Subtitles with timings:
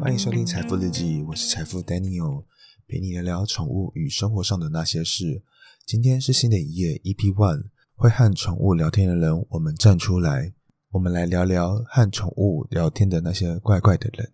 [0.00, 2.44] 欢迎收听财富日记，我是财富 Daniel，
[2.86, 5.42] 陪你聊聊宠物与生活上的那些事。
[5.84, 10.54] 今天是新的一页，EP One，会和宠物聊天的人，我们站出来，
[10.90, 14.32] 我们来聊聊和宠物聊天的那些怪怪的人。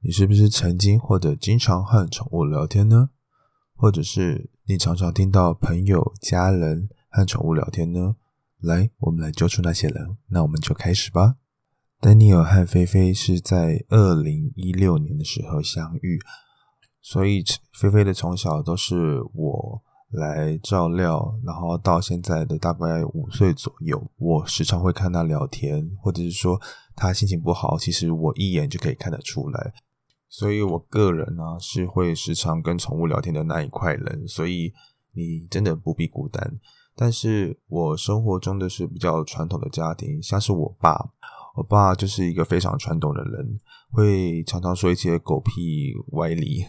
[0.00, 3.10] 你是不是曾经或者经常和宠物聊天呢？
[3.74, 8.16] 或者是你常常听到朋友、家人和宠物聊天呢？
[8.62, 11.34] 来，我们来揪出那些人，那我们就开始吧。
[12.00, 16.20] 丹尼尔和菲菲是在二零一六年的时候相遇，
[17.00, 17.42] 所以
[17.72, 26.60] 菲菲的从小都是我来照料，然后到现在的大概五岁左右，我时常会看他聊天，或者是说
[26.94, 29.72] 他心情不好，其实我一眼就可以看得出来。
[30.28, 34.72] 所以我个人呢是会时常跟宠物聊天的那一块人，所以
[35.14, 36.60] 你真的不必孤单。
[36.94, 41.10] 但是我生活中的是比较传统的家庭，像是我爸，
[41.56, 43.58] 我爸就是一个非常传统的人，
[43.90, 46.64] 会常常说一些狗屁歪理。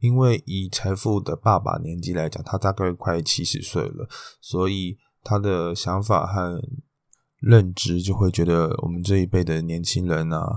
[0.00, 4.08] 因为以财富的爸爸年纪来讲，他大概快七十岁了，
[4.40, 6.62] 所以他的想法和
[7.40, 10.56] 认知就会觉得我们这一辈的年轻人啊。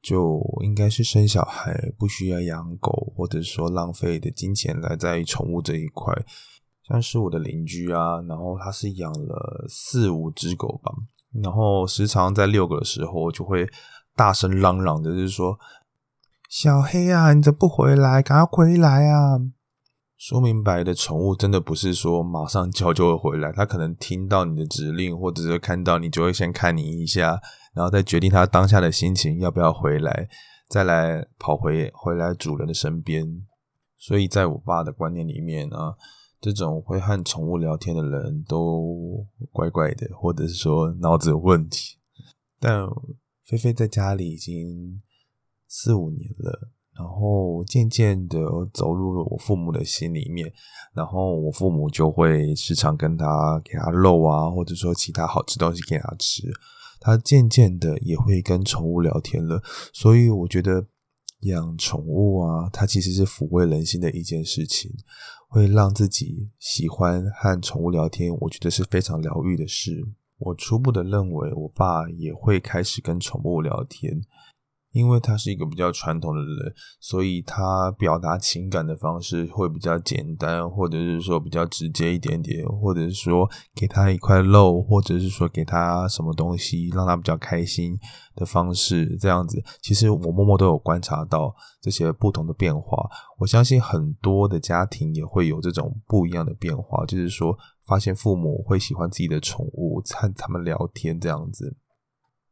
[0.00, 6.14] 就应该是生小孩，不需要养狗，或者说浪费的金钱来在宠物这一块。
[6.88, 10.92] 像是我的邻居啊，然后他是养了四五只狗吧，
[11.42, 13.68] 然后时常在遛狗的时候就会
[14.16, 15.58] 大声嚷嚷的，就是说
[16.48, 18.22] ：“小黑啊，你怎么不回来？
[18.22, 19.38] 赶快回来啊！”
[20.16, 27.40] 说明白的宠物真的不是说马上叫就会回来，它可能听到你的指令，或者是看到你就会先看你一下，
[27.72, 30.28] 然后再决定它当下的心情要不要回来，
[30.68, 33.46] 再来跑回回来主人的身边。
[33.96, 35.94] 所以在我爸的观念里面啊，
[36.40, 41.98] 这种会和宠物聊天的人都怪怪的，或者是说脑子有问题。
[42.60, 42.86] 但
[43.44, 45.00] 菲菲在家里已经
[45.66, 46.70] 四五年了。
[46.98, 48.40] 然后渐渐的
[48.74, 50.52] 走入了我父母的心里面，
[50.92, 56.42] 然后我父母就会时常跟他给他肉啊，或者说其他好吃东西给他吃。
[56.98, 59.62] 他渐渐的也会跟宠物聊天了，
[59.92, 60.84] 所以我觉得
[61.42, 64.90] 养宠物啊，它其实是抚慰人心的一件事情，
[65.48, 70.06] 会让自己喜欢和宠物聊天，我觉得是非常疗愈的事。
[70.36, 74.20] 我初步的认为，我爸也会开始跟宠物聊天。
[74.98, 87.96] 因为他是一个比较传统的人，所以他表达情感的方式会比较简单，或者是说比较直接一点点，或者是说给他一块肉，或者是说给他什么东西让他比较开心
[88.34, 89.62] 的方式，这样子。
[89.80, 93.08] 其实我默默都有观察到这些不同的变化。
[93.38, 101.76] 我相信很多的家庭也会有这种不一样的变化，就是说发现父母会喜欢自己的宠物，和他们聊天这样子。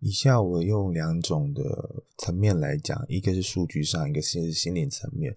[0.00, 5.34] 以下我用两种的层面来讲，一个是数据上，一个是心理层面。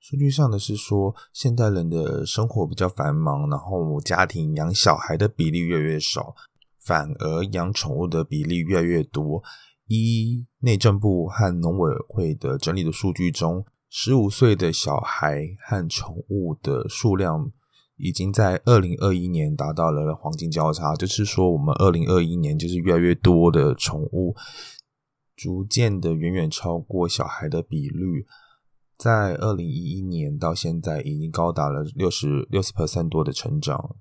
[0.00, 6.34] 数据上的是说，现代人的生活比较繁忙，然后家庭养小孩的比例越来越少，
[6.80, 9.42] 反而养宠物的比例越来越多。
[9.86, 17.52] 一内政部和农委会的整理的数据中，十五岁的小孩和宠物的数量。
[17.98, 24.34] 已经在二零二一年达到了黄金交叉，就是说，我们二零二一年就是越来越多的宠物，
[25.42, 28.24] 逐渐的远远超过小孩的比率，
[28.96, 33.96] 在二零一一年到现在已经高达了六十六十 percent 多的成长，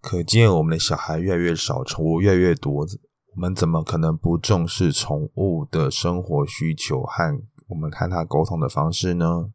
[0.00, 2.86] 可见我们的小孩越来越少，宠物越来越多，
[3.34, 9.52] 我们怎么可能不重视宠物的生活需求和我们看它沟通的方式呢？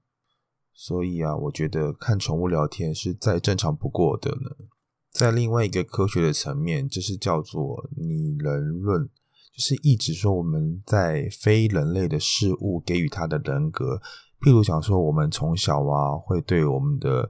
[0.75, 4.51] 所以啊，我觉得看宠物聊天是再正常不过的呢。
[5.11, 9.09] 在另外一个科学的层面，就是叫做拟人论，
[9.53, 14.01] 就是一直说我们在非人类的事物给予它的人格。
[14.41, 17.29] 譬如讲说，我们从小啊会对我们的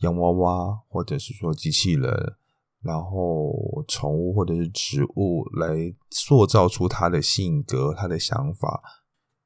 [0.00, 2.34] 洋娃娃，或者是说机器人，
[2.82, 8.82] 然后宠物或者是植物来塑造出它的性格、它的想法，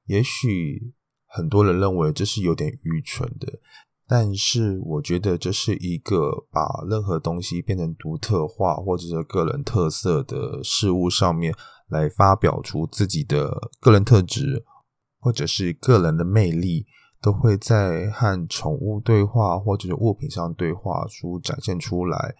[0.06, 0.94] 也许。
[1.26, 3.58] 很多人认为这是有点愚蠢的，
[4.06, 11.54] 但是我觉得这是一个把任何东西变成独特化或者是个人特色的事物上面
[11.88, 14.64] 来发表出自己的个人特质，
[15.18, 16.86] 或者是个人的魅力，
[17.22, 22.34] 都会在和宠物对话或者是物品上对话出展现出来。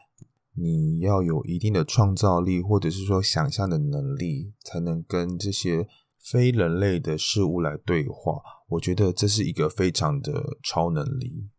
[0.57, 5.89] 你要有一定的创造力，或者是说想象的能力，才能跟这些。
[6.27, 8.41] 非人类的事物来对话，
[8.71, 11.51] 我觉得这是一个非常的超能力。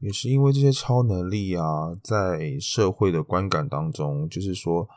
[0.00, 4.88] 也是因为这些超能力啊，在社会的观感当中，就是说，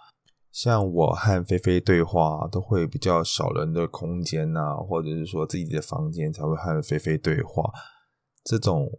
[0.52, 7.70] 像我和菲菲对话，都会比较少人的空间呐，或者是说自己的房间才会和菲菲对话，
[8.46, 8.90] 这种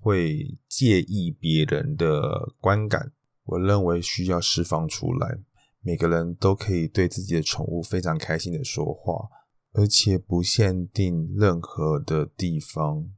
[0.00, 3.12] 会介意别人的观感，
[3.44, 5.38] 我认为需要释放出来。
[5.82, 9.28] 每个人都可以对自己的宠物非常开心的说话，
[9.74, 13.10] 而且不限定任何的地方。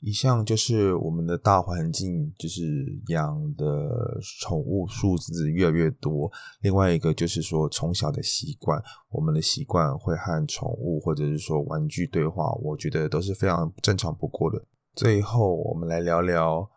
[0.00, 2.62] 一项就是我们的大环境，就是
[3.08, 6.30] 养的宠物数字越来越多。
[6.62, 14.64] 另外一个就是说，从小的习惯，我们的习惯会和宠物或者是说玩具对话，我觉得都是非常正常不过的。
[14.94, 16.68] 最后，我们来聊聊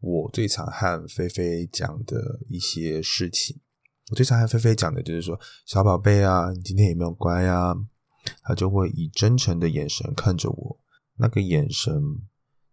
[0.00, 3.60] 我最常和菲菲讲的一些事情。
[4.10, 7.74] 我最常和菲菲讲的就是说：“小宝贝啊，你今天有没有乖啊？”
[8.42, 10.78] 他就会以真诚的眼神看着我，
[11.16, 11.92] 那个眼神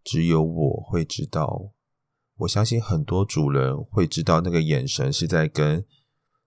[0.08, 1.74] 只有我会知道。
[2.38, 5.86] 我相信很多主人会知道，那个眼神是在跟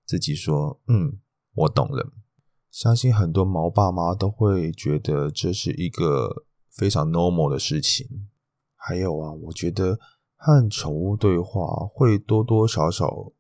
[0.07, 1.19] 自己说：“嗯，
[1.53, 2.11] 我懂了。”
[2.73, 8.29] 相信很多毛爸妈都会觉得这是一个非常 normal 的事情。
[8.75, 9.99] 还有啊，我觉得
[10.37, 11.61] 和宠物对话
[11.93, 13.33] 会多多少少。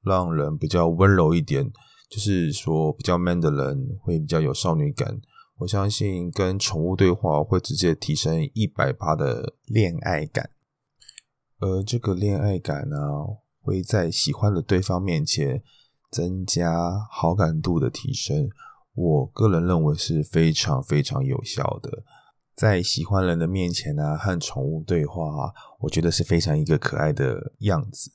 [0.00, 1.70] 让人比较温柔一点，
[2.08, 5.20] 就是说比较 man 的人会比较有少女感。
[5.58, 10.50] 我相信跟宠物对话会直接提升一百趴的恋爱感，
[11.58, 12.96] 而这个恋爱感呢，
[13.60, 15.62] 会在喜欢的对方面前
[16.10, 16.72] 增加
[17.10, 18.48] 好感度的提升。
[18.94, 22.04] 我个人认为是非常非常有效的，
[22.54, 28.12] 在喜欢人的面前呢，和宠物对话，我觉得是非常一个可爱的样子。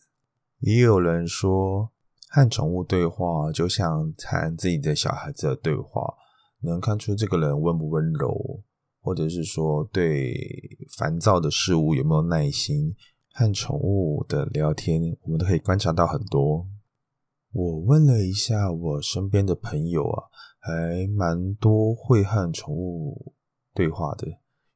[0.60, 1.92] 也有人说，
[2.30, 6.16] 和宠物对话就像和自己的小孩子的对话，
[6.64, 8.64] 能看出这个人温不温柔，
[9.02, 10.34] 或者是说对
[10.98, 12.96] 烦躁的事物有没有耐心。
[13.36, 16.68] 和宠物的聊天，我们都可以观察到很多。
[17.52, 20.30] 我问了一下我身边的朋友啊，
[20.60, 23.34] 还蛮多会和宠物
[23.74, 24.28] 对话的。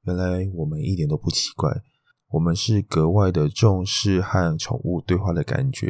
[0.06, 1.84] 原来我们一点都不奇怪。
[2.30, 5.88] 我们是格外的重视和宠物对话的感觉，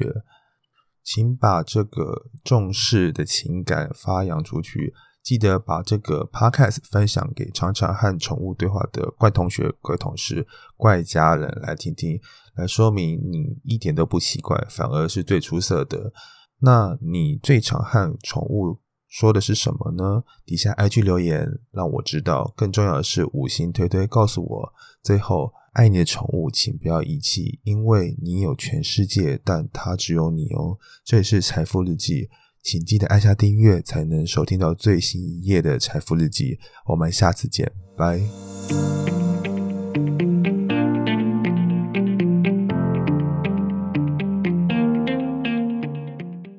[1.02, 4.94] 请把这个重视的情感发扬出去。
[5.28, 10.48] 记得把这个 podcast 分享给常常和宠物对话的怪同学、怪同事、
[10.78, 12.18] 怪家人来听听，
[12.56, 16.14] 来说明你一点都不奇怪，反而是最出色的。
[16.60, 18.80] 那你最常和宠物
[19.10, 20.24] 说的是什么呢？
[20.46, 22.54] 底下 IG 留言让我知道。
[22.56, 24.74] 更重要的是，五星推推告诉我。
[25.04, 25.52] 最后。
[25.74, 30.76] 爱你的宠物，请不要遗弃，因为你有全世界，但它只有你哦。
[31.06, 32.28] 这里是财富日记，
[32.64, 36.60] 请记得按下订阅，才能收听到最新一页的财富日记。
[36.86, 39.27] 我们下次见，拜。